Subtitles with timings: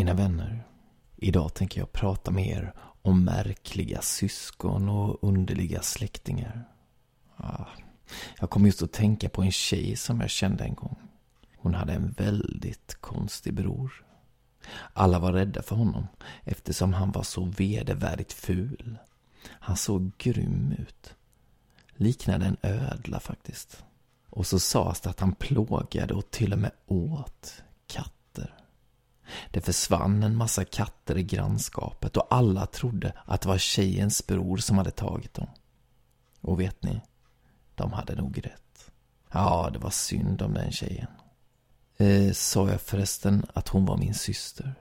[0.00, 0.64] Mina vänner,
[1.16, 2.72] idag tänker jag prata med er
[3.02, 6.68] om märkliga syskon och underliga släktingar.
[7.36, 7.66] Ah,
[8.38, 10.96] jag kom just att tänka på en tjej som jag kände en gång.
[11.56, 14.04] Hon hade en väldigt konstig bror.
[14.92, 16.06] Alla var rädda för honom
[16.44, 18.98] eftersom han var så vedervärdigt ful.
[19.48, 21.14] Han såg grym ut.
[21.94, 23.84] Liknade en ödla faktiskt.
[24.30, 28.19] Och så sades det att han plågade och till och med åt katt.
[29.50, 34.56] Det försvann en massa katter i grannskapet och alla trodde att det var tjejens bror
[34.56, 35.48] som hade tagit dem.
[36.40, 37.00] Och vet ni?
[37.74, 38.90] De hade nog rätt.
[39.32, 41.06] Ja, det var synd om den tjejen.
[41.96, 44.74] Eh, sa jag förresten att hon var min syster?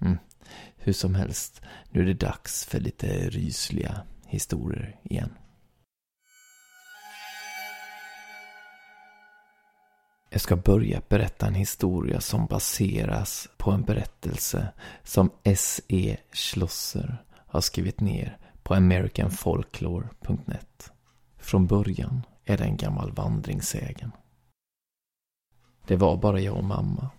[0.00, 0.18] Mm.
[0.76, 5.30] Hur som helst, nu är det dags för lite rysliga historier igen.
[10.32, 14.68] Jag ska börja berätta en historia som baseras på en berättelse
[15.02, 16.16] som S.E.
[16.32, 20.92] Schlosser har skrivit ner på americanfolklore.net.
[21.38, 24.12] Från början är det en gammal vandringssägen.
[25.86, 27.10] Det var bara jag och mamma.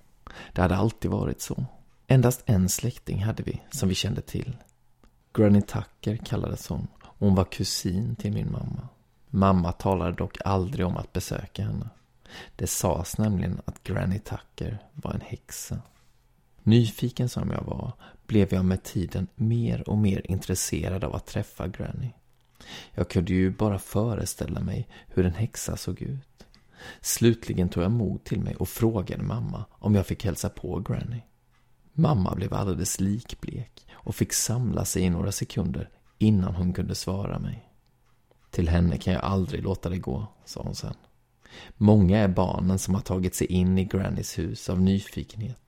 [0.54, 1.66] Det hade alltid varit så.
[2.08, 4.58] Endast en släkting hade vi som vi kände till.
[5.34, 6.88] Granny Tucker kallades hon.
[7.04, 8.88] Hon var kusin till min mamma.
[9.28, 11.90] Mamma talade dock aldrig om att besöka henne.
[12.56, 15.82] Det sades nämligen att Granny Tucker var en häxa.
[16.64, 17.94] Nyfiken som jag var
[18.28, 22.12] blev jag med tiden mer och mer intresserad av att träffa Granny.
[22.92, 26.46] Jag kunde ju bara föreställa mig hur en häxa såg ut.
[27.02, 31.22] Slutligen tog jag mod till mig och frågade mamma om jag fick hälsa på Granny.
[31.94, 37.40] Mamma blev alldeles likblek och fick samla sig i några sekunder innan hon kunde svara
[37.40, 37.68] mig.
[38.50, 40.94] Till henne kan jag aldrig låta det gå, sa hon sen.
[41.78, 45.62] Många är barnen som har tagit sig in i Grannys hus av nyfikenhet.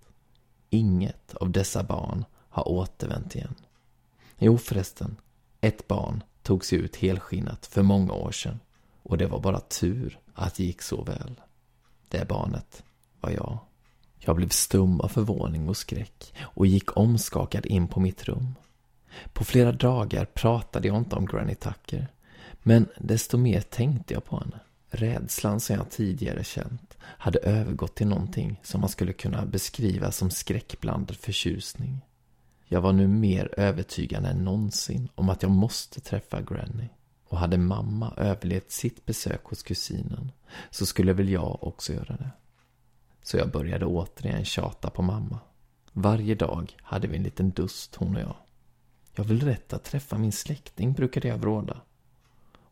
[0.69, 3.55] Inget av dessa barn har återvänt igen.
[4.37, 5.15] Jo förresten,
[5.61, 8.59] ett barn tog sig ut helskinnat för många år sedan.
[9.03, 11.41] Och det var bara tur att det gick så väl.
[12.09, 12.83] Det barnet
[13.19, 13.57] var jag.
[14.19, 18.55] Jag blev stum av förvåning och skräck och gick omskakad in på mitt rum.
[19.33, 22.07] På flera dagar pratade jag inte om Granny Tucker.
[22.63, 24.59] Men desto mer tänkte jag på henne.
[24.95, 30.31] Rädslan som jag tidigare känt hade övergått till någonting som man skulle kunna beskriva som
[30.31, 32.01] skräckblandad förtjusning.
[32.65, 36.89] Jag var nu mer övertygad än någonsin om att jag måste träffa Granny.
[37.27, 40.31] Och hade mamma överlevt sitt besök hos kusinen
[40.69, 42.29] så skulle väl jag också göra det.
[43.21, 45.39] Så jag började återigen tjata på mamma.
[45.91, 48.35] Varje dag hade vi en liten dust, hon och jag.
[49.15, 51.81] Jag vill rätt att träffa min släkting, brukade jag vråda.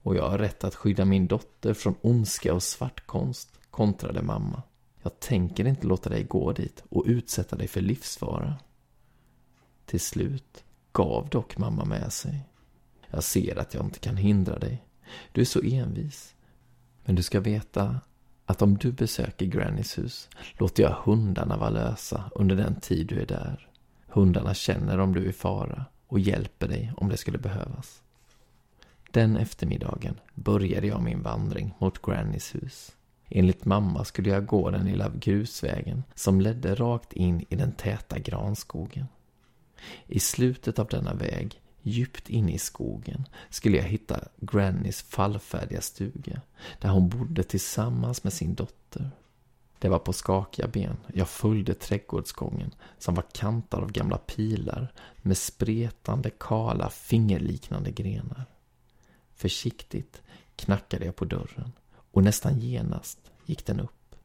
[0.02, 4.62] Och jag har rätt att skydda min dotter från ondska och svartkonst, kontrade mamma.
[5.02, 8.56] Jag tänker inte låta dig gå dit och utsätta dig för livsfara.
[9.86, 12.46] Till slut gav dock mamma med sig.
[13.10, 14.86] Jag ser att jag inte kan hindra dig.
[15.32, 16.36] Du är så envis.
[17.06, 18.00] Men du ska veta
[18.46, 23.22] att om du besöker Grannys hus låter jag hundarna vara lösa under den tid du
[23.22, 23.70] är där.
[24.08, 28.02] Hundarna känner om du är i fara och hjälper dig om det skulle behövas.
[29.12, 32.92] Den eftermiddagen började jag min vandring mot Grannys hus.
[33.30, 38.20] Enligt mamma skulle jag gå den lilla grusvägen som ledde rakt in i den täta
[38.20, 39.06] granskogen.
[40.08, 46.42] I slutet av denna väg, djupt inne i skogen, skulle jag hitta Grannys fallfärdiga stuga,
[46.82, 49.12] där hon bodde tillsammans med sin dotter.
[49.80, 55.38] Det var på skakiga ben jag följde trädgårdsgången som var kantad av gamla pilar med
[55.38, 58.46] spretande, kala, fingerliknande grenar.
[59.42, 60.22] Försiktigt
[60.56, 61.72] knackade jag på dörren
[62.12, 64.16] och nästan genast gick den upp.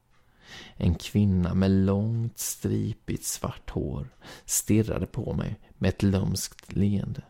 [0.75, 4.09] En kvinna med långt stripigt svart hår
[4.45, 7.23] stirrade på mig med ett lömskt leende.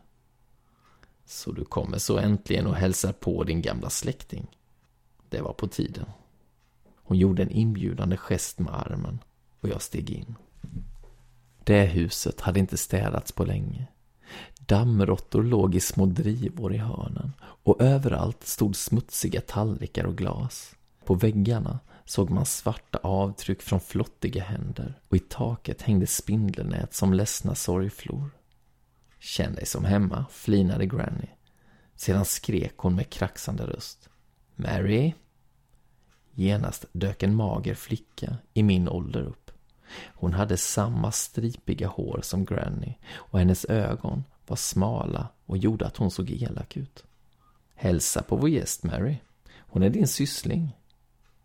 [1.25, 4.47] Så du kommer så äntligen och hälsar på din gamla släkting.
[5.29, 6.05] Det var på tiden.
[6.95, 9.19] Hon gjorde en inbjudande gest med armen
[9.59, 10.35] och jag steg in.
[11.63, 13.87] Det huset hade inte städats på länge.
[14.67, 20.75] Dammråttor låg i små drivor i hörnen och överallt stod smutsiga tallrikar och glas.
[21.05, 27.13] På väggarna såg man svarta avtryck från flottiga händer och i taket hängde spindelnät som
[27.13, 28.29] ledsna sorgflor.
[29.19, 31.27] Känn dig som hemma, flinade Granny.
[31.95, 34.09] Sedan skrek hon med kraxande röst.
[34.55, 35.13] Mary?
[36.31, 39.51] Genast dök en mager flicka i min ålder upp.
[40.15, 45.97] Hon hade samma stripiga hår som Granny och hennes ögon var smala och gjorde att
[45.97, 47.03] hon såg elak ut.
[47.75, 49.17] Hälsa på vår gäst, Mary.
[49.57, 50.77] Hon är din syssling.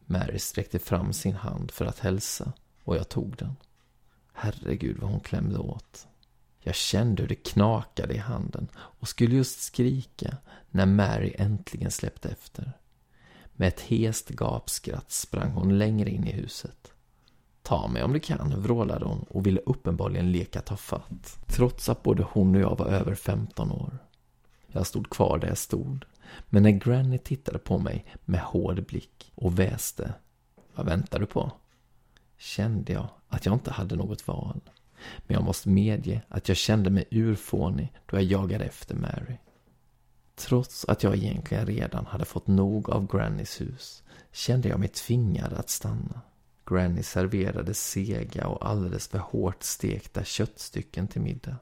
[0.07, 2.53] Mary sträckte fram sin hand för att hälsa
[2.85, 3.57] och jag tog den.
[4.33, 6.07] Herregud vad hon klämde åt.
[6.61, 10.37] Jag kände hur det knakade i handen och skulle just skrika
[10.71, 12.73] när Mary äntligen släppte efter.
[13.53, 16.92] Med ett hest gapskratt sprang hon längre in i huset.
[17.63, 21.39] Ta mig om du kan, vrålade hon och ville uppenbarligen leka ta fatt.
[21.47, 23.99] Trots att både hon och jag var över 15 år.
[24.67, 26.05] Jag stod kvar där jag stod.
[26.49, 30.15] Men när Granny tittade på mig med hård blick och väste.
[30.75, 31.53] Vad väntar du på?
[32.39, 34.61] Kände jag att jag inte hade något val.
[35.27, 39.37] Men jag måste medge att jag kände mig urfånig då jag jagade efter Mary.
[40.35, 45.53] Trots att jag egentligen redan hade fått nog av Grannys hus kände jag mig tvingad
[45.53, 46.21] att stanna.
[46.73, 51.57] Granny serverade sega och alldeles för hårt stekta köttstycken till middag.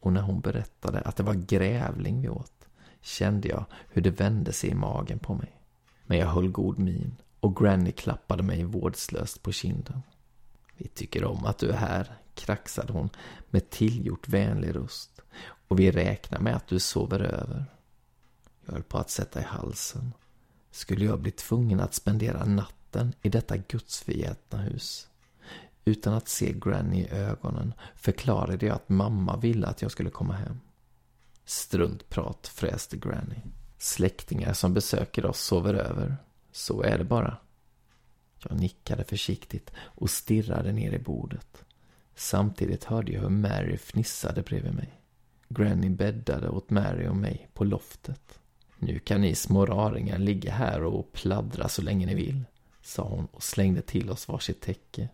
[0.00, 2.68] Och när hon berättade att det var grävling vi åt
[3.00, 5.60] kände jag hur det vände sig i magen på mig.
[6.06, 10.02] Men jag höll god min och Granny klappade mig vårdslöst på kinden.
[10.76, 13.10] Vi tycker om att du är här, kraxade hon
[13.50, 15.20] med tillgjort vänlig röst.
[15.68, 17.64] Och vi räknar med att du sover över.
[18.64, 20.12] Jag höll på att sätta i halsen.
[20.70, 22.79] Skulle jag bli tvungen att spendera natten
[23.22, 25.08] i detta gudsförgätna hus?
[25.84, 30.34] Utan att se Granny i ögonen förklarade jag att mamma ville att jag skulle komma
[30.34, 30.60] hem.
[31.44, 33.36] Struntprat, fräste Granny.
[33.78, 36.16] Släktingar som besöker oss sover över.
[36.52, 37.36] Så är det bara.
[38.48, 41.64] Jag nickade försiktigt och stirrade ner i bordet.
[42.14, 45.00] Samtidigt hörde jag hur Mary fnissade bredvid mig.
[45.48, 48.38] Granny bäddade åt Mary och mig på loftet.
[48.78, 52.44] Nu kan ni små raringar ligga här och pladdra så länge ni vill,
[52.82, 55.08] sa hon och slängde till oss varsitt täcke.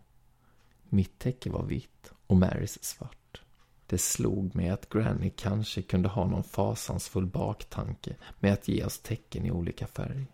[0.83, 3.41] Mitt täcke var vitt och Marys svart.
[3.87, 8.99] Det slog mig att Granny kanske kunde ha någon fasansfull baktanke med att ge oss
[8.99, 10.27] täcken i olika färg.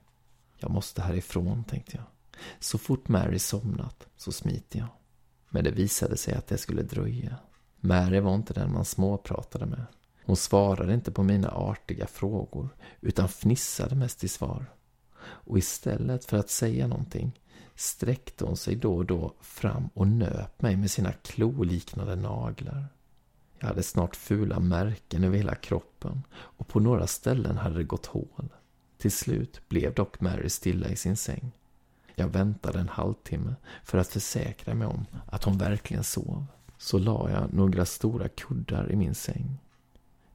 [0.58, 2.06] Jag måste härifrån, tänkte jag.
[2.60, 4.88] Så fort Mary somnat så smiter jag.
[5.50, 7.36] Men det visade sig att det skulle dröja.
[7.80, 9.86] Mary var inte den man småpratade med.
[10.26, 12.70] Hon svarade inte på mina artiga frågor
[13.02, 14.66] utan fnissade mest i svar.
[15.26, 17.40] Och istället för att säga någonting
[17.76, 22.86] sträckte hon sig då och då fram och nöp mig med sina kloliknande naglar.
[23.60, 28.06] Jag hade snart fula märken över hela kroppen och på några ställen hade det gått
[28.06, 28.50] hål.
[28.98, 31.52] Till slut blev dock Mary stilla i sin säng.
[32.16, 36.46] Jag väntade en halvtimme för att försäkra mig om att hon verkligen sov.
[36.78, 39.60] Så la jag några stora kuddar i min säng.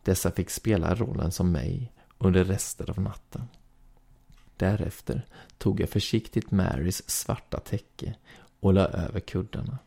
[0.03, 3.49] Dessa fick spela rollen som mig under resten av natten.
[4.59, 5.27] Därefter
[5.59, 8.15] tog jag försiktigt Marys svarta täcke
[8.61, 9.79] och la över kuddarna.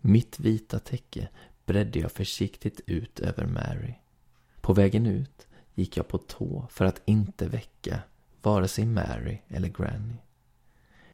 [0.00, 1.28] Mitt vita täcke
[1.66, 3.94] bredde jag försiktigt ut över Mary.
[4.60, 8.00] På vägen ut gick jag på tå för att inte väcka
[8.42, 10.16] vare sig Mary eller Granny.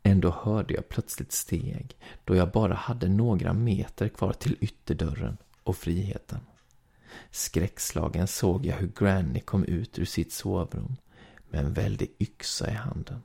[0.02, 5.76] Ändå hörde jag plötsligt steg då jag bara hade några meter kvar till ytterdörren och
[5.76, 6.40] friheten.
[7.30, 10.96] Skräckslagen såg jag hur Granny kom ut ur sitt sovrum
[11.52, 13.22] med en väldig yxa i handen.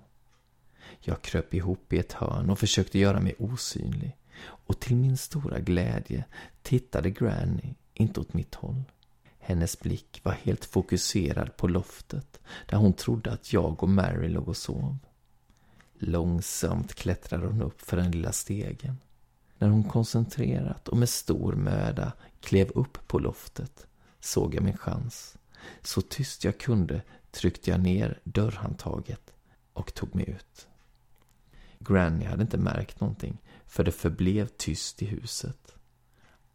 [1.00, 4.18] Jag kröp ihop i ett hörn och försökte göra mig osynlig.
[4.44, 6.26] Och till min stora glädje
[6.62, 8.84] tittade Granny inte åt mitt håll.
[9.40, 14.48] Hennes blick var helt fokuserad på loftet där hon trodde att jag och Mary låg
[14.48, 14.98] och sov.
[16.00, 18.98] Långsamt klättrade hon upp för den lilla stegen.
[19.58, 23.88] När hon koncentrerat och med stor möda klev upp på loftet
[24.20, 25.38] såg jag min chans.
[25.82, 27.02] Så tyst jag kunde
[27.38, 29.34] tryckte jag ner dörrhandtaget
[29.74, 30.68] och tog mig ut.
[31.80, 35.76] Granny hade inte märkt någonting, för det förblev tyst i huset.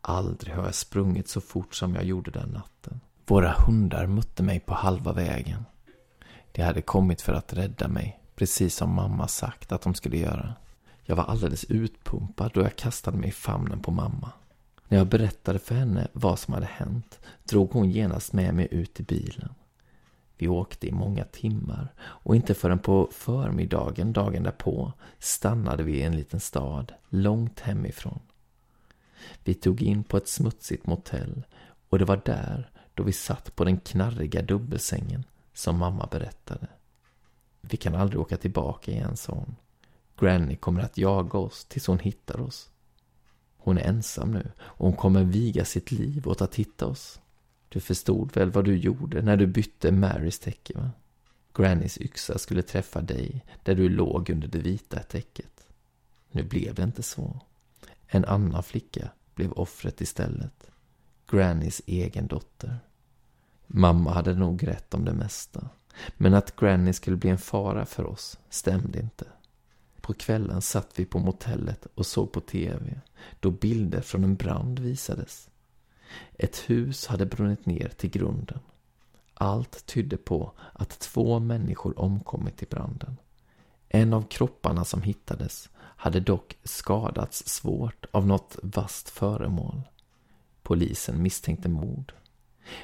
[0.00, 3.00] Aldrig har jag sprungit så fort som jag gjorde den natten.
[3.26, 5.64] Våra hundar mötte mig på halva vägen.
[6.52, 10.54] De hade kommit för att rädda mig, precis som mamma sagt att de skulle göra.
[11.02, 14.32] Jag var alldeles utpumpad då jag kastade mig i famnen på mamma.
[14.88, 19.00] När jag berättade för henne vad som hade hänt drog hon genast med mig ut
[19.00, 19.54] i bilen.
[20.42, 26.02] Vi åkte i många timmar och inte förrän på förmiddagen dagen därpå stannade vi i
[26.02, 28.20] en liten stad långt hemifrån.
[29.44, 31.44] Vi tog in på ett smutsigt motell
[31.88, 36.66] och det var där då vi satt på den knarriga dubbelsängen som mamma berättade.
[37.60, 39.56] Vi kan aldrig åka tillbaka igen, sa hon.
[40.18, 42.70] Granny kommer att jaga oss tills hon hittar oss.
[43.56, 47.20] Hon är ensam nu och hon kommer viga sitt liv åt att hitta oss.
[47.72, 50.90] Du förstod väl vad du gjorde när du bytte Marys täcke, va?
[51.54, 55.66] Grannys yxa skulle träffa dig där du låg under det vita täcket.
[56.30, 57.40] Nu blev det inte så.
[58.06, 60.66] En annan flicka blev offret istället.
[61.30, 62.78] Grannys egen dotter.
[63.66, 65.68] Mamma hade nog rätt om det mesta.
[66.16, 69.24] Men att Granny skulle bli en fara för oss stämde inte.
[70.00, 73.00] På kvällen satt vi på motellet och såg på tv
[73.40, 75.48] då bilder från en brand visades.
[76.38, 78.58] Ett hus hade brunnit ner till grunden.
[79.34, 83.16] Allt tydde på att två människor omkommit i branden.
[83.88, 89.82] En av kropparna som hittades hade dock skadats svårt av något vasst föremål.
[90.62, 92.12] Polisen misstänkte mord.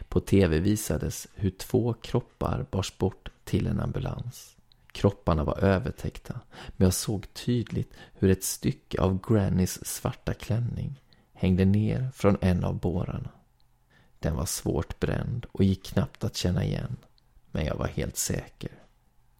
[0.08, 4.56] På tv visades hur två kroppar bars bort till en ambulans.
[4.92, 6.40] Kropparna var övertäckta,
[6.76, 11.00] men jag såg tydligt hur ett stycke av Grannys svarta klänning
[11.38, 13.30] hängde ner från en av bårarna.
[14.18, 16.96] Den var svårt bränd och gick knappt att känna igen,
[17.50, 18.70] men jag var helt säker.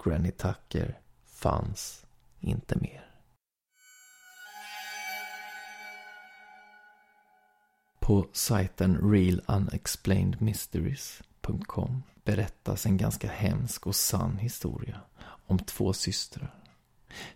[0.05, 2.07] Granny Tucker fanns
[2.41, 3.05] inte mer.
[8.01, 15.01] På sajten realunexplainedmysteries.com berättas en ganska hemsk och sann historia
[15.47, 16.55] om två systrar.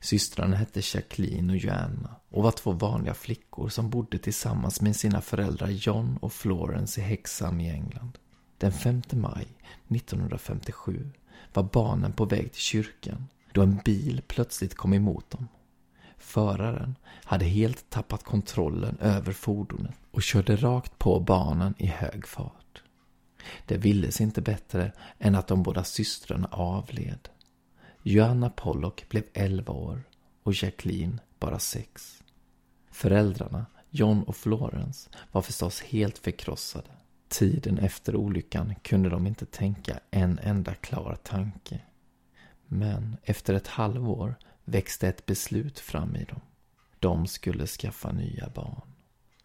[0.00, 5.20] Systrarna hette Jacqueline och Joanna och var två vanliga flickor som bodde tillsammans med sina
[5.20, 8.18] föräldrar John och Florence i Hexham i England.
[8.58, 9.46] Den 5 maj
[9.88, 11.10] 1957
[11.52, 15.48] var barnen på väg till kyrkan då en bil plötsligt kom emot dem.
[16.18, 22.82] Föraren hade helt tappat kontrollen över fordonet och körde rakt på barnen i hög fart.
[23.66, 27.28] Det ville sig inte bättre än att de båda systrarna avled.
[28.04, 30.02] Joanna Pollock blev 11 år
[30.42, 32.22] och Jacqueline bara 6.
[32.90, 36.88] Föräldrarna, John och Florence, var förstås helt förkrossade.
[37.28, 41.80] Tiden efter olyckan kunde de inte tänka en enda klar tanke.
[42.66, 46.40] Men efter ett halvår växte ett beslut fram i dem.
[46.98, 48.92] De skulle skaffa nya barn.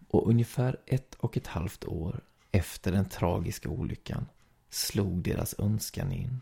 [0.08, 2.22] Och ungefär ett och ett halvt år
[2.52, 4.26] efter den tragiska olyckan
[4.70, 6.42] slog deras önskan in.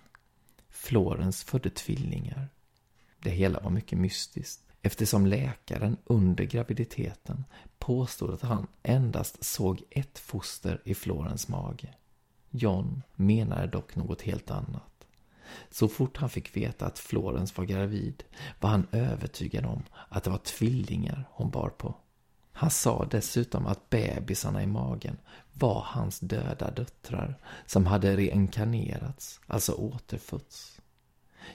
[0.75, 2.50] Florence födde tvillingar.
[3.20, 7.46] Det hela var mycket mystiskt eftersom läkaren under graviditeten
[7.79, 11.94] påstod att han endast såg ett foster i Florens mage.
[12.50, 15.08] John menade dock något helt annat.
[15.70, 18.24] Så fort han fick veta att Florens var gravid
[18.60, 21.96] var han övertygad om att det var tvillingar hon bar på.
[22.57, 25.17] Han sa dessutom att bebisarna i magen
[25.53, 30.81] var hans döda döttrar som hade reinkarnerats, alltså återfötts.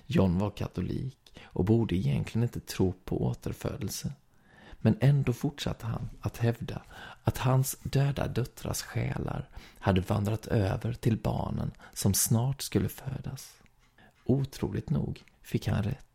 [0.06, 4.12] John var katolik och borde egentligen inte tro på återfödelse.
[4.78, 6.82] Men ändå fortsatte han att hävda
[7.24, 13.54] att hans döda döttrars själar hade vandrat över till barnen som snart skulle födas.
[14.24, 16.09] Otroligt nog fick han rätt.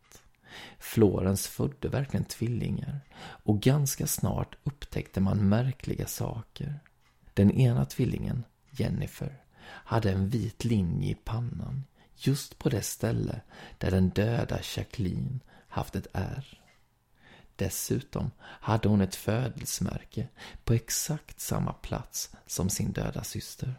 [0.78, 6.80] Florens födde verkligen tvillingar och ganska snart upptäckte man märkliga saker.
[7.34, 11.84] Den ena tvillingen, Jennifer, hade en vit linje i pannan
[12.16, 13.40] just på det ställe
[13.78, 16.60] där den döda Jacqueline haft ett ärr.
[17.56, 20.28] Dessutom hade hon ett födelsemärke
[20.64, 23.74] på exakt samma plats som sin döda syster.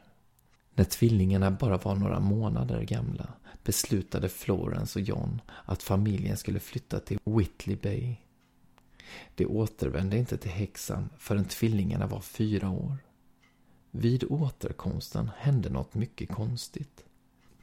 [0.73, 3.33] När tvillingarna bara var några månader gamla
[3.67, 8.15] beslutade Florence och John att familjen skulle flytta till Whitley Bay.
[9.35, 12.97] De återvände inte till häxan förrän tvillingarna var fyra år.
[13.91, 17.03] Vid återkomsten hände något mycket konstigt.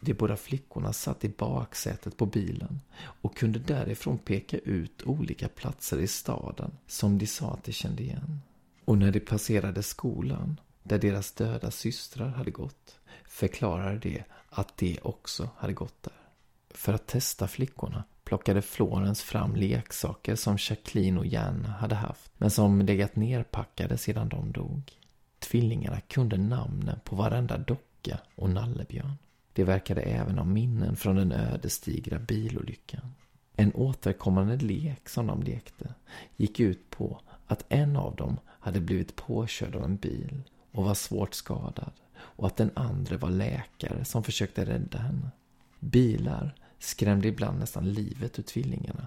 [0.00, 5.98] De båda flickorna satt i baksätet på bilen och kunde därifrån peka ut olika platser
[5.98, 8.40] i staden som de sa att de kände igen.
[8.84, 14.98] Och när de passerade skolan, där deras döda systrar hade gått, förklarade de att de
[15.02, 16.12] också hade gått där.
[16.70, 22.50] För att testa flickorna plockade Florence fram leksaker som Jacqueline och Jan hade haft, men
[22.50, 24.92] som legat nerpackade sedan de dog.
[25.38, 29.18] Tvillingarna kunde namnen på varenda docka och nallebjörn.
[29.52, 33.14] De verkade även ha minnen från den ödesdigra bilolyckan.
[33.56, 35.94] En återkommande lek som de lekte
[36.36, 40.42] gick ut på att en av dem hade blivit påkörd av en bil
[40.72, 45.30] och var svårt skadad och att den andra var läkare som försökte rädda henne.
[45.80, 49.06] Bilar skrämde ibland nästan livet ur tvillingarna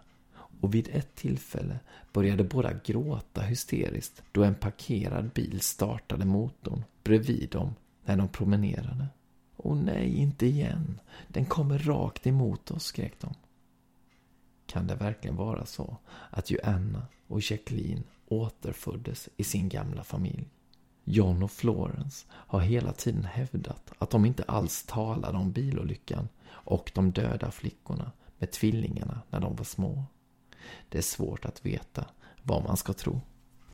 [0.62, 1.80] och vid ett tillfälle
[2.14, 9.08] började båda gråta hysteriskt då en parkerad bil startade motorn bredvid dem när de promenerade.
[9.58, 11.00] Åh nej, inte igen.
[11.28, 13.34] Den kommer rakt emot oss, skrek de.
[14.66, 15.98] Kan det verkligen vara så
[16.30, 20.50] att Joanna och Jacqueline återföddes i sin gamla familj?
[21.10, 26.92] John och Florence har hela tiden hävdat att de inte alls talade om bilolyckan och
[26.96, 30.06] de döda flickorna med tvillingarna när de var små.
[30.90, 32.06] Det är svårt att veta
[32.44, 33.22] vad man ska tro.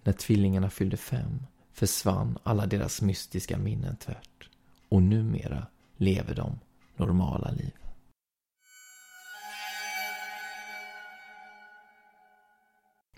[0.03, 4.49] När tvillingarna fyllde fem försvann alla deras mystiska minnen tvärt
[4.89, 6.59] och numera lever de
[6.95, 7.73] normala liv.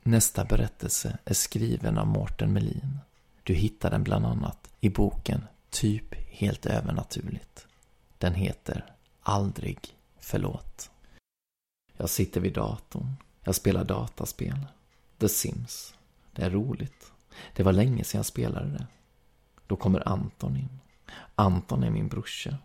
[0.04, 3.00] Nästa berättelse är skriven av Mårten Melin.
[3.46, 7.68] Du hittar den bland annat i boken Typ helt övernaturligt.
[8.18, 9.80] Den heter Aldrig
[10.20, 10.92] förlåt.
[11.98, 13.16] Jag sitter vid datorn.
[13.44, 14.66] Jag spelar dataspel.
[15.18, 15.94] The Sims.
[16.32, 17.12] Det är roligt.
[17.56, 18.88] Det var länge sedan jag spelade det.
[19.68, 20.80] Då kommer Anton in.
[21.36, 22.58] Anton är min brorsa.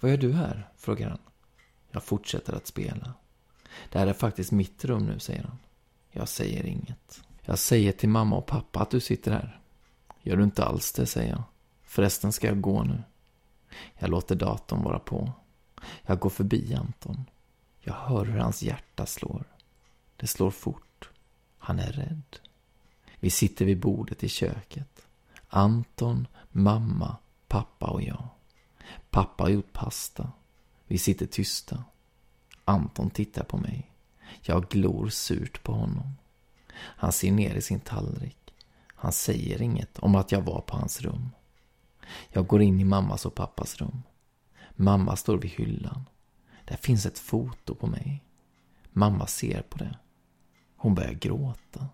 [0.00, 0.68] Vad gör du här?
[0.76, 1.18] frågar han.
[1.90, 3.14] Jag fortsätter att spela.
[3.90, 5.58] Det här är faktiskt mitt rum nu, säger han.
[6.10, 7.22] Jag säger inget.
[7.42, 9.61] Jag säger till mamma och pappa att du sitter här.
[10.22, 11.42] Gör du inte alls det, säger jag.
[11.82, 13.02] Förresten ska jag gå nu.
[13.98, 15.32] Jag låter datorn vara på.
[16.02, 17.24] Jag går förbi Anton.
[17.80, 19.44] Jag hör hur hans hjärta slår.
[20.16, 21.10] Det slår fort.
[21.58, 22.38] Han är rädd.
[23.20, 25.06] Vi sitter vid bordet i köket.
[25.48, 27.16] Anton, mamma,
[27.48, 28.28] pappa och jag.
[29.10, 30.32] Pappa har gjort pasta.
[30.86, 31.84] Vi sitter tysta.
[32.64, 33.90] Anton tittar på mig.
[34.42, 36.16] Jag glor surt på honom.
[36.74, 38.41] Han ser ner i sin tallrik.
[39.02, 41.30] Han säger inget om att jag var på hans rum.
[42.28, 44.02] Jag går in i mammas och pappas rum.
[44.70, 46.04] Mamma står vid hyllan.
[46.64, 48.24] Där finns ett foto på mig.
[48.92, 49.98] Mamma ser på det.
[50.76, 51.88] Hon börjar gråta.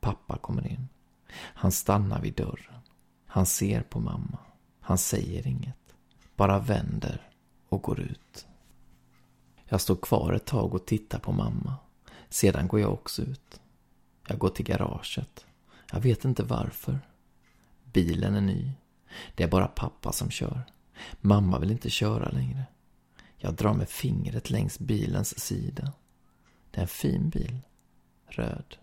[0.00, 0.88] Pappa kommer in.
[1.34, 2.80] Han stannar vid dörren.
[3.26, 4.38] Han ser på mamma.
[4.80, 5.94] Han säger inget.
[6.36, 7.30] Bara vänder
[7.68, 8.46] och går ut.
[9.64, 11.76] Jag står kvar ett tag och tittar på mamma.
[12.28, 13.60] Sedan går jag också ut.
[14.28, 15.46] Jag går till garaget.
[15.94, 17.00] Jag vet inte varför.
[17.84, 18.72] Bilen är ny.
[19.34, 20.62] Det är bara pappa som kör.
[21.20, 22.64] Mamma vill inte köra längre.
[23.36, 25.92] Jag drar med fingret längs bilens sida.
[26.70, 27.58] Det är en fin bil.
[28.26, 28.76] Röd.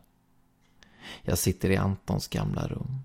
[1.21, 2.99] Jag sitter i Antons gamla rum.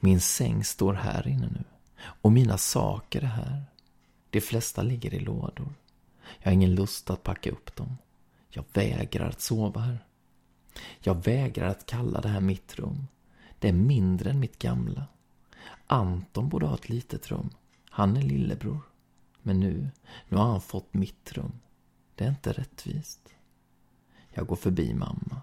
[0.00, 1.64] Min säng står här inne nu.
[2.00, 3.64] Och mina saker är här.
[4.30, 5.74] De flesta ligger i lådor.
[6.38, 7.98] Jag har ingen lust att packa upp dem.
[8.50, 10.04] Jag vägrar att sova här.
[11.00, 13.06] Jag vägrar att kalla det här mitt rum.
[13.58, 15.06] Det är mindre än mitt gamla.
[15.86, 17.50] Anton borde ha ett litet rum.
[17.90, 18.80] Han är lillebror.
[19.42, 19.90] Men nu,
[20.28, 21.52] nu har han fått mitt rum.
[22.14, 23.28] Det är inte rättvist.
[24.30, 25.42] Jag går förbi mamma.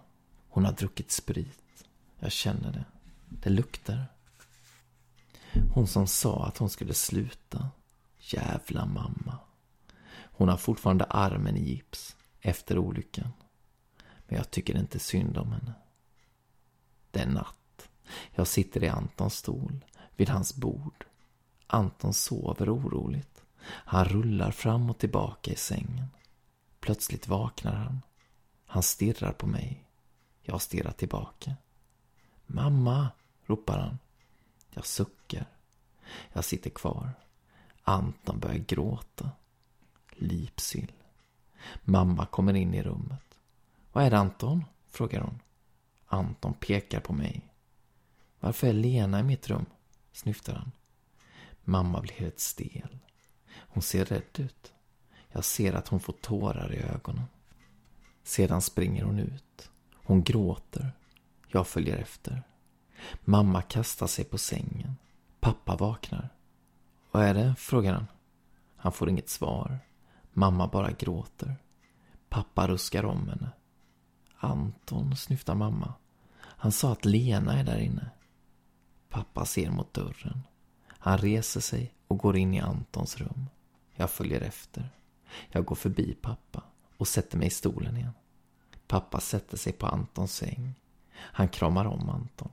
[0.50, 1.86] Hon har druckit sprit.
[2.20, 2.86] Jag känner det.
[3.30, 4.06] Det luktar.
[5.74, 7.70] Hon som sa att hon skulle sluta.
[8.20, 9.38] Jävla mamma.
[10.38, 13.34] Hon har fortfarande armen i gips efter olyckan.
[14.28, 15.74] Men jag tycker inte synd om henne.
[17.12, 17.65] Det är natt.
[18.32, 21.06] Jag sitter i Antons stol, vid hans bord.
[21.68, 23.44] Anton sover oroligt.
[23.68, 26.08] Han rullar fram och tillbaka i sängen.
[26.80, 28.02] Plötsligt vaknar han.
[28.66, 29.86] Han stirrar på mig.
[30.42, 31.56] Jag stirrar tillbaka.
[32.46, 33.10] Mamma!
[33.46, 33.98] ropar han.
[34.70, 35.46] Jag suckar.
[36.34, 37.10] Jag sitter kvar.
[37.84, 39.32] Anton börjar gråta.
[40.10, 40.92] Lipsill.
[41.84, 43.40] Mamma kommer in i rummet.
[43.92, 44.66] Vad är det Anton?
[44.88, 45.40] frågar hon.
[46.08, 47.42] Anton pekar på mig.
[48.46, 49.66] Varför är Lena i mitt rum?
[50.12, 50.72] snyftar han.
[51.64, 52.98] Mamma blir helt stel.
[53.56, 54.74] Hon ser rädd ut.
[55.32, 57.26] Jag ser att hon får tårar i ögonen.
[58.24, 59.70] Sedan springer hon ut.
[59.94, 60.92] Hon gråter.
[61.48, 62.44] Jag följer efter.
[63.24, 64.96] Mamma kastar sig på sängen.
[65.40, 66.30] Pappa vaknar.
[67.12, 67.56] Vad är det?
[67.58, 68.08] frågar han.
[68.76, 69.80] Han får inget svar.
[70.34, 71.56] Mamma bara gråter.
[72.30, 73.50] Pappa ruskar om henne.
[74.38, 75.94] Anton, snyftar mamma.
[76.38, 78.10] Han sa att Lena är där inne.
[79.16, 80.44] Pappa ser mot dörren.
[80.88, 83.50] Han reser sig och går in i Antons rum.
[83.94, 84.90] Jag följer efter.
[85.52, 86.64] Jag går förbi pappa
[86.98, 88.14] och sätter mig i stolen igen.
[88.88, 90.74] Pappa sätter sig på Antons säng.
[91.14, 92.52] Han kramar om Anton.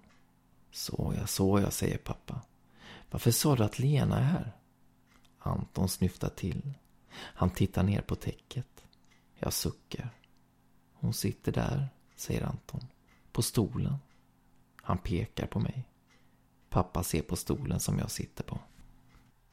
[0.70, 2.40] Så såja, så säger pappa.
[3.10, 4.52] Varför sa du att Lena är här?
[5.38, 6.72] Anton snyftar till.
[7.12, 8.84] Han tittar ner på täcket.
[9.34, 10.10] Jag suckar.
[10.92, 12.86] Hon sitter där, säger Anton.
[13.32, 13.96] På stolen.
[14.76, 15.86] Han pekar på mig.
[16.72, 18.58] Pappa ser på stolen som jag sitter på.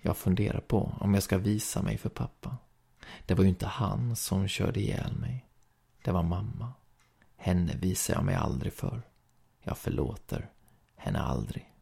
[0.02, 2.58] Jag funderar på om jag ska visa mig för pappa.
[3.26, 5.46] Det var ju inte han som körde ihjäl mig.
[6.04, 6.74] Det var mamma.
[7.38, 9.02] Henne visar jag mig aldrig för.
[9.62, 10.50] Jag förlåter
[10.96, 11.74] henne aldrig.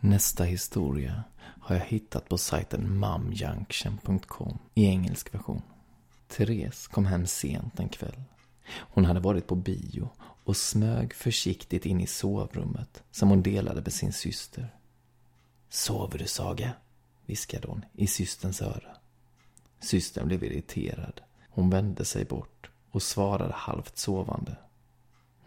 [0.00, 5.62] Nästa historia har jag hittat på sajten mumjunction.com i engelsk version.
[6.28, 8.22] Therese kom hem sent en kväll.
[8.78, 10.10] Hon hade varit på bio
[10.44, 14.74] och smög försiktigt in i sovrummet som hon delade med sin syster.
[15.68, 16.72] Sover du, Saga?
[17.26, 18.96] viskade hon i systerns öra.
[19.80, 21.20] Systern blev irriterad.
[21.48, 24.56] Hon vände sig bort och svarade halvt sovande.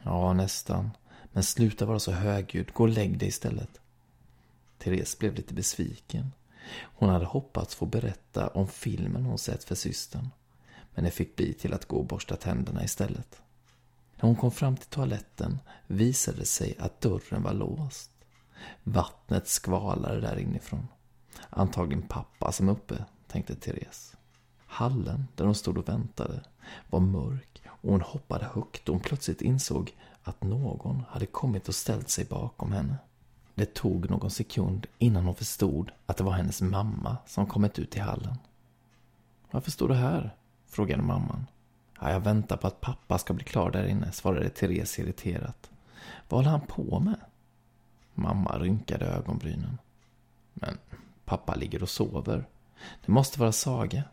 [0.04, 0.90] Ja, nästan.
[1.32, 2.74] Men sluta vara så högljudd.
[2.74, 3.80] Gå och lägg dig istället.
[4.78, 6.32] Therese blev lite besviken.
[6.82, 10.30] Hon hade hoppats få berätta om filmen hon sett för systern.
[10.94, 13.42] Men det fick bli till att gå och borsta tänderna istället.
[14.16, 18.12] När hon kom fram till toaletten visade det sig att dörren var låst.
[18.84, 20.88] Vattnet skvalade där inifrån.
[21.50, 24.16] Antagligen pappa som är uppe, tänkte Therese.
[24.66, 26.44] Hallen där hon stod och väntade
[26.90, 31.76] var mörk och hon hoppade högt då hon plötsligt insåg att någon hade kommit och
[31.76, 32.98] ställt sig bakom henne.
[33.56, 37.96] Det tog någon sekund innan hon förstod att det var hennes mamma som kommit ut
[37.96, 38.36] i hallen.
[39.52, 40.36] Varför står du här?
[40.68, 41.46] frågade mamman.
[42.00, 45.72] Ja, jag väntar på att pappa ska bli klar där inne, svarade Therese irriterat.
[46.30, 47.20] Vad håller han på med?
[48.14, 49.78] Mamma rynkade ögonbrynen.
[50.54, 50.78] Men
[51.26, 52.46] pappa ligger och sover.
[53.06, 54.04] Det måste vara Saga.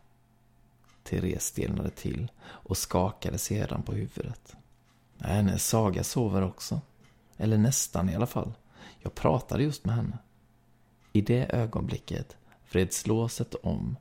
[1.02, 4.56] Therese stelnade till och skakade sedan på huvudet.
[5.18, 6.80] Nej, nej, Saga sover också.
[7.36, 8.52] Eller nästan i alla fall.
[9.00, 10.18] Jag pratade just med henne.
[11.12, 12.36] I det ögonblicket
[12.70, 13.96] vreds låset om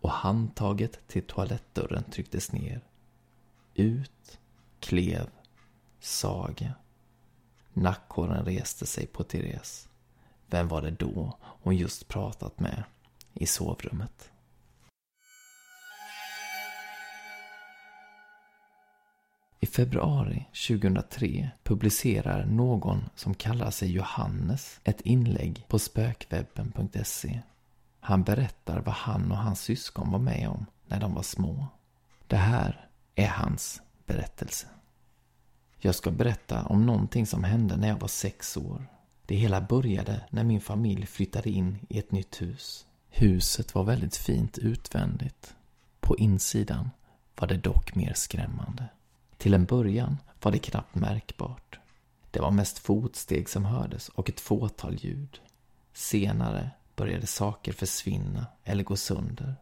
[0.00, 2.80] och handtaget till toalettdörren trycktes ner.
[3.78, 4.38] Ut
[4.80, 5.30] klev
[6.00, 6.74] Saga.
[7.72, 9.88] Nackhåren reste sig på Therese.
[10.46, 12.84] Vem var det då hon just pratat med
[13.34, 14.30] i sovrummet?
[19.60, 27.40] I februari 2003 publicerar någon som kallar sig Johannes ett inlägg på spökwebben.se.
[28.00, 31.66] Han berättar vad han och hans syskon var med om när de var små.
[32.26, 32.85] Det här
[33.16, 34.66] är hans berättelse.
[35.78, 38.86] Jag ska berätta om någonting som hände när jag var sex år.
[39.26, 42.86] Det hela började när min familj flyttade in i ett nytt hus.
[43.08, 45.54] Huset var väldigt fint utvändigt.
[46.00, 46.90] På insidan
[47.36, 48.88] var det dock mer skrämmande.
[49.36, 51.78] Till en början var det knappt märkbart.
[52.30, 55.40] Det var mest fotsteg som hördes och ett fåtal ljud.
[55.92, 59.54] Senare började saker försvinna eller gå sönder.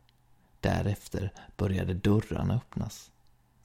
[0.60, 3.10] Därefter började dörrarna öppnas.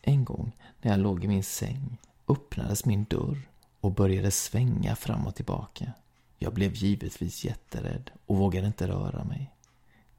[0.02, 5.28] En gång när jag låg i min säng öppnades min dörr och började svänga fram
[5.28, 5.94] och tillbaka.
[6.38, 9.52] Jag blev givetvis jätterädd och vågade inte röra mig.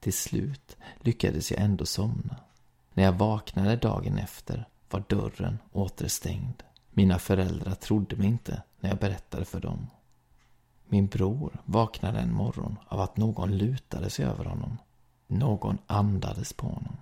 [0.00, 2.36] Till slut lyckades jag ändå somna.
[2.94, 6.62] När jag vaknade dagen efter var dörren återstängd.
[6.90, 9.86] Mina föräldrar trodde mig inte när jag berättade för dem.
[10.88, 14.78] Min bror vaknade en morgon av att någon lutade sig över honom.
[15.26, 16.96] Någon andades på honom.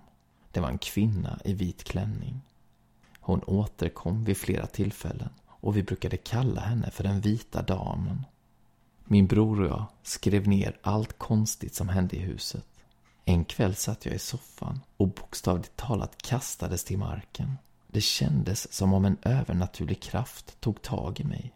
[0.51, 2.41] Det var en kvinna i vit klänning.
[3.29, 8.25] Hon återkom vid flera tillfällen och vi brukade kalla henne för den vita damen.
[9.05, 12.65] Min bror och jag skrev ner allt konstigt som hände i huset.
[13.25, 17.57] En kväll satt jag i soffan och bokstavligt talat kastades till marken.
[17.87, 21.53] Det kändes som om en övernaturlig kraft tog tag i mig.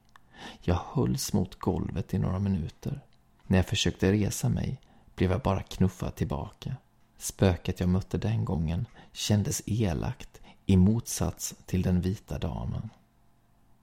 [0.61, 3.01] Jag hölls mot golvet i några minuter.
[3.47, 4.79] När jag försökte resa mig
[5.15, 6.75] blev jag bara knuffad tillbaka.
[7.17, 12.89] Spöket jag mötte den gången kändes elakt i motsats till den vita damen.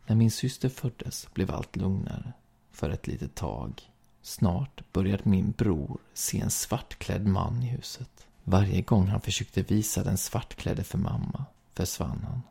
[0.07, 2.33] När min syster föddes blev allt lugnare.
[2.73, 3.83] För ett litet tag.
[4.23, 8.27] Snart började min bror se en svartklädd man i huset.
[8.45, 12.43] Varje gång han försökte visa den svartklädde för mamma försvann han.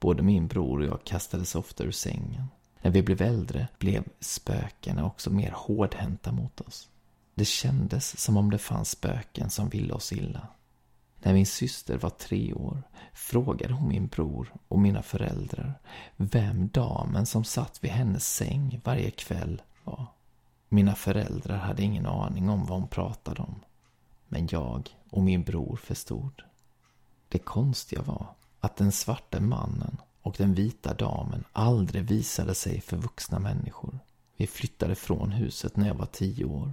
[0.00, 2.44] Både min bror och jag kastades ofta ur sängen.
[2.82, 6.88] När vi blev äldre blev spökena också mer hårdhänta mot oss.
[7.34, 10.48] Det kändes som om det fanns spöken som ville oss illa.
[11.26, 15.74] När min syster var tre år frågade hon min bror och mina föräldrar
[16.16, 20.06] vem damen som satt vid hennes säng varje kväll var.
[20.68, 23.54] Mina föräldrar hade ingen aning om vad hon pratade om.
[24.28, 26.42] Men jag och min bror förstod.
[27.28, 28.26] Det konstiga var
[28.60, 33.98] att den svarte mannen och den vita damen aldrig visade sig för vuxna människor.
[34.36, 36.72] Vi flyttade från huset när jag var tio år.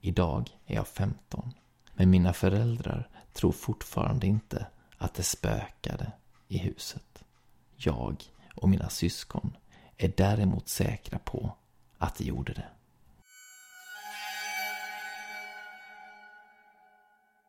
[0.00, 1.52] Idag är jag femton.
[1.94, 4.66] Men mina föräldrar tror fortfarande inte
[4.96, 6.12] att det spökade
[6.48, 7.24] i huset.
[7.76, 9.56] Jag och mina syskon
[9.96, 11.56] är däremot säkra på
[11.98, 12.68] att det gjorde det.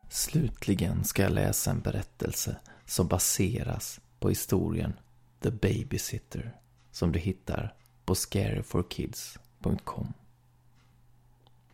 [0.08, 4.98] Slutligen ska jag läsa en berättelse som baseras på historien
[5.40, 6.56] The Babysitter
[6.90, 10.12] som du hittar på scaryforkids.com.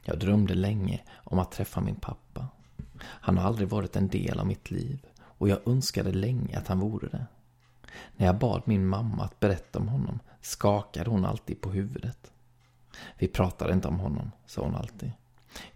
[0.04, 2.48] Jag drömde länge om att träffa min pappa.
[3.04, 6.80] Han har aldrig varit en del av mitt liv och jag önskade länge att han
[6.80, 7.26] vore det.
[8.16, 12.32] När jag bad min mamma att berätta om honom skakade hon alltid på huvudet.
[13.18, 15.12] Vi pratar inte om honom, sa hon alltid.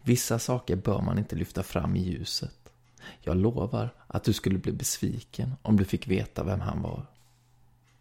[0.02, 2.72] Vissa saker bör man inte lyfta fram i ljuset.
[3.20, 7.06] Jag lovar att du skulle bli besviken om du fick veta vem han var.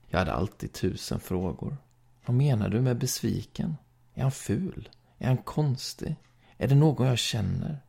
[0.07, 1.77] Jag hade alltid tusen frågor.
[2.25, 3.75] Vad menar du med besviken?
[4.13, 4.89] Är han ful?
[5.17, 6.15] Är han konstig?
[6.57, 7.84] Är det någon jag känner?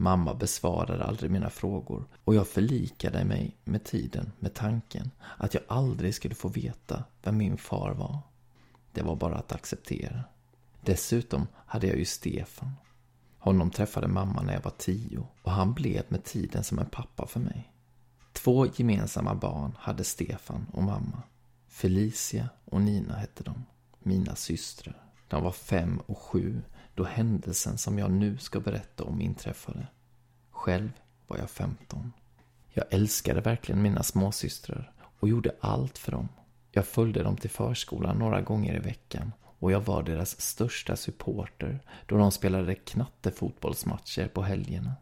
[0.00, 5.62] Mamma besvarade aldrig mina frågor och jag förlikade mig med tiden med tanken att jag
[5.68, 8.18] aldrig skulle få veta vem min far var.
[8.92, 10.24] Det var bara att acceptera.
[10.80, 12.72] Dessutom hade jag ju Stefan.
[13.38, 17.26] Honom träffade mamma när jag var tio och han blev med tiden som en pappa
[17.26, 17.72] för mig.
[18.32, 21.22] Två gemensamma barn hade Stefan och mamma.
[21.68, 23.64] Felicia och Nina hette de,
[23.98, 24.96] mina systrar.
[25.28, 26.62] De var fem och sju
[26.98, 29.86] då händelsen som jag nu ska berätta om inträffade.
[30.50, 30.90] Själv
[31.26, 32.12] var jag femton.
[32.72, 36.28] Jag älskade verkligen mina småsystrar och gjorde allt för dem.
[36.70, 41.80] Jag följde dem till förskolan några gånger i veckan och jag var deras största supporter
[42.06, 44.94] då de spelade knattefotbollsmatcher på helgerna.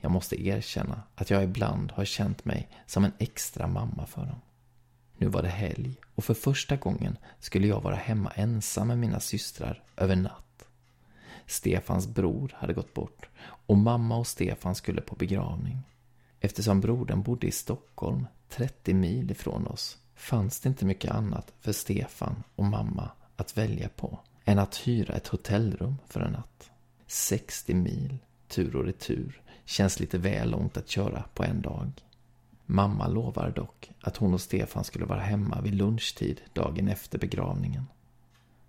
[0.00, 4.40] Jag måste erkänna att jag ibland har känt mig som en extra mamma för dem.
[5.16, 9.20] Nu var det helg och för första gången skulle jag vara hemma ensam med mina
[9.20, 10.44] systrar över natt.
[11.46, 13.28] Stefans bror hade gått bort
[13.66, 15.78] och mamma och Stefan skulle på begravning.
[16.40, 21.72] Eftersom brodern bodde i Stockholm, 30 mil ifrån oss, fanns det inte mycket annat för
[21.72, 26.70] Stefan och mamma att välja på än att hyra ett hotellrum för en natt.
[27.06, 31.92] 60 mil, tur och retur, känns lite väl långt att köra på en dag.
[32.66, 37.86] Mamma lovade dock att hon och Stefan skulle vara hemma vid lunchtid dagen efter begravningen.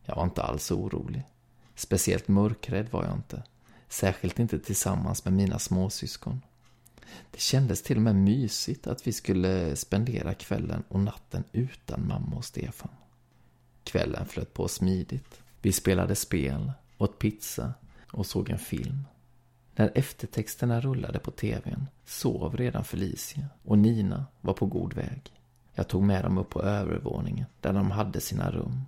[0.06, 1.24] Jag var inte alls orolig.
[1.76, 3.44] Speciellt mörkrädd var jag inte.
[3.90, 6.42] Särskilt inte tillsammans med mina småsyskon.
[7.32, 12.36] Det kändes till och med mysigt att vi skulle spendera kvällen och natten utan mamma
[12.36, 12.92] och Stefan.
[13.84, 15.42] Kvällen flöt på smidigt.
[15.62, 17.74] Vi spelade spel, åt pizza
[18.12, 19.04] och såg en film.
[19.76, 25.32] När eftertexterna rullade på tvn sov redan Felicia och Nina var på god väg.
[25.74, 28.82] Jag tog med dem upp på övervåningen där de hade sina rum.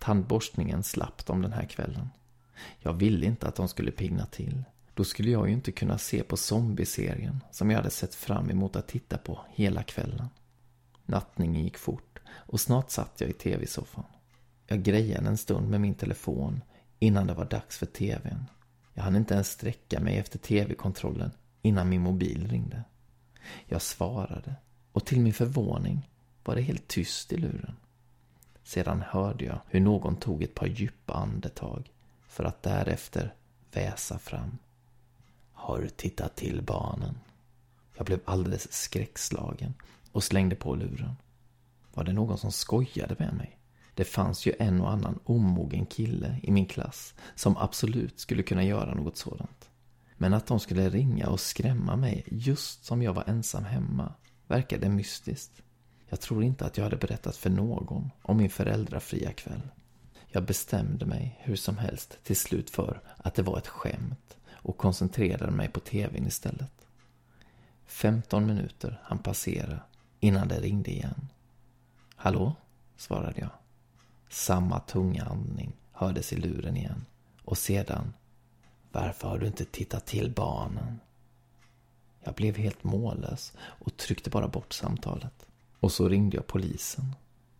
[0.00, 2.10] Tandborstningen slapp de den här kvällen.
[2.78, 4.64] Jag ville inte att de skulle pigna till.
[4.94, 8.76] Då skulle jag ju inte kunna se på zombieserien som jag hade sett fram emot
[8.76, 10.28] att titta på hela kvällen.
[11.06, 14.04] Nattningen gick fort och snart satt jag i tv-soffan.
[14.66, 16.60] Jag grejade en stund med min telefon
[16.98, 18.44] innan det var dags för tvn.
[18.94, 21.30] Jag hann inte ens sträcka mig efter tv-kontrollen
[21.62, 22.84] innan min mobil ringde.
[23.66, 24.54] Jag svarade
[24.92, 26.10] och till min förvåning
[26.44, 27.76] var det helt tyst i luren.
[28.70, 31.90] Sedan hörde jag hur någon tog ett par djupa andetag
[32.28, 33.34] för att därefter
[33.72, 34.58] väsa fram.
[35.52, 37.18] Har du tittat till barnen?
[37.96, 39.74] Jag blev alldeles skräckslagen
[40.12, 41.16] och slängde på luren.
[41.94, 43.58] Var det någon som skojade med mig?
[43.94, 48.64] Det fanns ju en och annan omogen kille i min klass som absolut skulle kunna
[48.64, 49.70] göra något sådant.
[50.16, 54.14] Men att de skulle ringa och skrämma mig just som jag var ensam hemma
[54.46, 55.62] verkade mystiskt.
[56.10, 59.60] Jag tror inte att jag hade berättat för någon om min föräldrafria kväll.
[60.28, 64.76] Jag bestämde mig hur som helst till slut för att det var ett skämt och
[64.76, 66.86] koncentrerade mig på tvn istället.
[67.86, 69.80] 15 minuter han passera
[70.20, 71.28] innan det ringde igen.
[72.16, 72.54] Hallå?
[72.96, 73.50] svarade jag.
[74.28, 77.06] Samma tunga andning hördes i luren igen.
[77.44, 78.12] Och sedan,
[78.92, 81.00] varför har du inte tittat till barnen?
[82.20, 85.46] Jag blev helt mållös och tryckte bara bort samtalet.
[85.80, 87.14] Och så ringde jag polisen.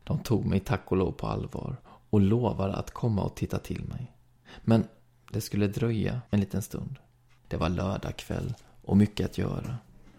[0.04, 1.76] De tog mig tack och lov på allvar
[2.10, 4.12] och lovade att komma och titta till mig.
[4.62, 4.84] Men
[5.32, 6.98] det skulle dröja en liten stund.
[7.48, 9.76] Det var lördag kväll och mycket att göra.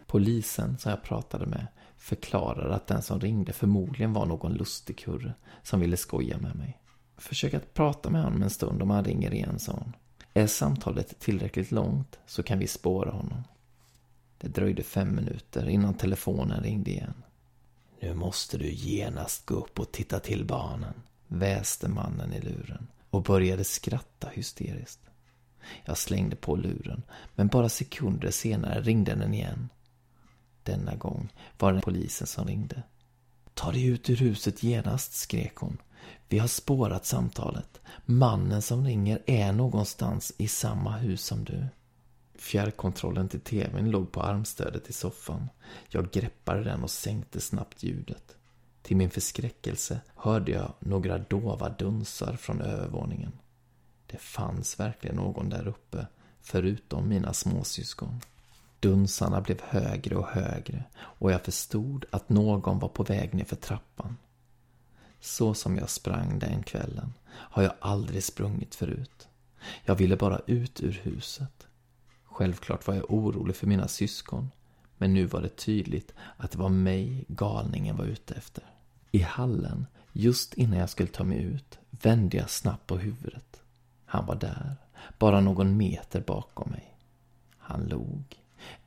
[0.08, 5.34] Polisen som jag pratade med förklarade att den som ringde förmodligen var någon lustigkurre
[5.64, 6.78] som ville skoja med mig.
[7.18, 9.96] Försök att prata med honom en stund om han ringer igen, sa hon.
[10.34, 13.44] Är samtalet tillräckligt långt så kan vi spåra honom.
[14.38, 17.24] Det dröjde fem minuter innan telefonen ringde igen.
[18.02, 20.94] Nu måste du genast gå upp och titta till barnen,
[21.28, 25.00] väste mannen i luren och började skratta hysteriskt.
[25.86, 27.04] Jag slängde på luren,
[27.36, 29.70] men bara sekunder senare ringde den igen
[30.64, 32.84] denna gång var det polisen som ringde.
[33.54, 35.78] Ta dig ut ur huset genast, skrek hon.
[36.28, 37.82] Vi har spårat samtalet.
[38.06, 41.68] Mannen som ringer är någonstans i samma hus som du.
[42.42, 45.50] Fjärrkontrollen till tvn låg på armstödet i soffan.
[45.90, 48.36] Jag greppade den och sänkte snabbt ljudet.
[48.82, 53.32] Till min förskräckelse hörde jag några dova dunsar från övervåningen.
[54.08, 56.08] Det fanns verkligen någon där uppe,
[56.42, 58.22] förutom mina småsyskon.
[58.80, 63.56] Dunsarna blev högre och högre och jag förstod att någon var på väg ner för
[63.56, 64.18] trappan.
[65.20, 69.28] Så som jag sprang den kvällen har jag aldrig sprungit förut.
[69.84, 71.68] Jag ville bara ut ur huset.
[72.32, 74.52] Självklart var jag orolig för mina syskon,
[74.98, 78.64] men nu var det tydligt att det var mig galningen var ute efter.
[79.12, 83.62] I hallen, just innan jag skulle ta mig ut, vände jag snabbt på huvudet.
[84.06, 84.76] Han var där,
[85.20, 86.96] bara någon meter bakom mig.
[87.58, 88.24] Han log.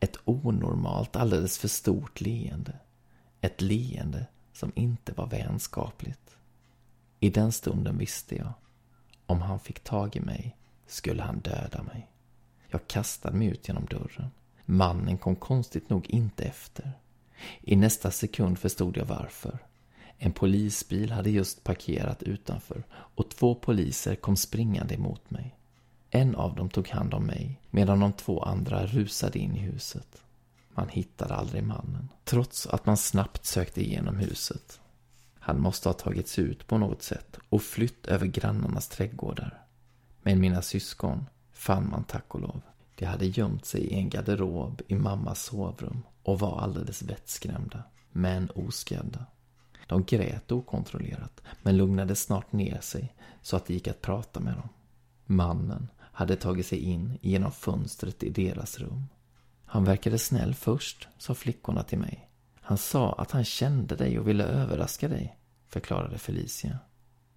[0.00, 2.78] Ett onormalt, alldeles för stort leende.
[3.40, 6.36] Ett leende som inte var vänskapligt.
[7.20, 8.52] I den stunden visste jag,
[9.26, 12.10] om han fick tag i mig skulle han döda mig.
[12.68, 14.30] Jag kastade mig ut genom dörren.
[14.64, 16.92] Mannen kom konstigt nog inte efter.
[17.60, 19.58] I nästa sekund förstod jag varför.
[20.18, 25.54] En polisbil hade just parkerat utanför och två poliser kom springande emot mig.
[26.10, 30.22] En av dem tog hand om mig medan de två andra rusade in i huset.
[30.74, 34.80] Man hittade aldrig mannen, trots att man snabbt sökte igenom huset.
[35.38, 39.62] Han måste ha tagits ut på något sätt och flytt över grannarnas trädgårdar.
[40.22, 42.60] Men mina syskon fann man tack och lov.
[42.94, 48.50] De hade gömt sig i en garderob i mammas sovrum och var alldeles vettskrämda, men
[48.50, 49.26] oskadda.
[49.86, 54.54] De grät okontrollerat, men lugnade snart ner sig så att det gick att prata med
[54.54, 54.68] dem.
[55.26, 59.04] Mannen hade tagit sig in genom fönstret i deras rum.
[59.64, 62.28] Han verkade snäll först, sa flickorna till mig.
[62.60, 65.38] Han sa att han kände dig och ville överraska dig,
[65.68, 66.78] förklarade Felicia.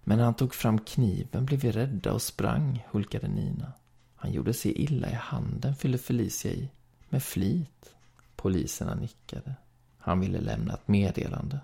[0.04, 3.72] Men när han tog fram kniven blev vi rädda och sprang, hulkade Nina.
[4.20, 6.70] Han gjorde sig illa i handen, fyllde Felicia i.
[7.08, 7.94] Med flit.
[8.36, 9.54] Poliserna nickade.
[9.98, 11.60] Han ville lämna ett meddelande.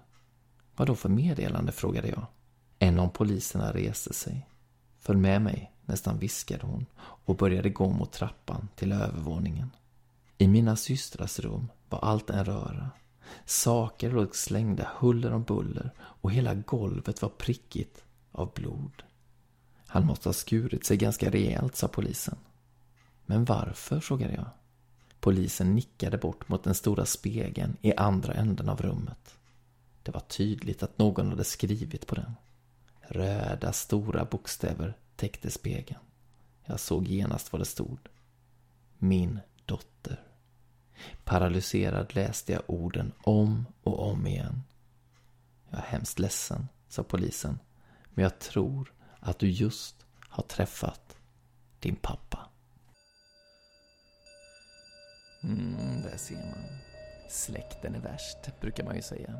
[0.77, 2.27] Vad då för meddelande, frågade jag.
[2.79, 4.49] En av poliserna reste sig.
[4.99, 9.71] Följ med mig, nästan viskade hon och började gå mot trappan till övervåningen.
[10.39, 12.91] I mina systrars rum var allt en röra.
[13.45, 19.03] Saker låg slängda huller om buller och hela golvet var prickigt av blod.
[19.95, 22.39] Han måste ha skurit sig ganska rejält, sa polisen.
[23.27, 24.47] Men varför, frågade jag.
[25.21, 29.39] Polisen nickade bort mot den stora spegeln i andra änden av rummet.
[30.03, 32.35] Det var tydligt att någon hade skrivit på den.
[33.01, 36.01] Röda, stora bokstäver täckte spegeln.
[36.65, 37.99] Jag såg genast vad det stod.
[38.99, 40.23] Min dotter.
[41.25, 44.63] Paralyserad läste jag orden om och om igen.
[45.71, 47.59] Jag är hemskt ledsen, sa polisen.
[48.15, 48.94] Men jag tror
[49.25, 51.17] att du just har träffat
[51.81, 52.39] din pappa.
[55.43, 56.79] Mm, där ser man.
[57.29, 59.39] Släkten är värst, brukar man ju säga.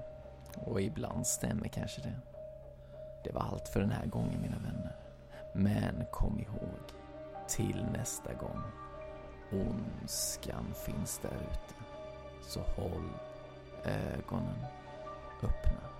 [0.55, 2.21] Och ibland stämmer kanske det.
[3.25, 4.97] Det var allt för den här gången, mina vänner.
[5.55, 6.81] Men kom ihåg,
[7.49, 8.63] till nästa gång.
[9.53, 11.75] Ondskan finns där ute.
[12.49, 13.11] Så håll
[13.85, 14.65] ögonen
[15.43, 15.94] öppna.